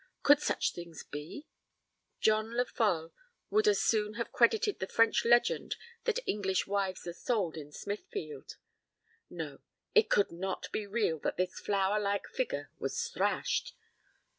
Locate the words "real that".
10.87-11.37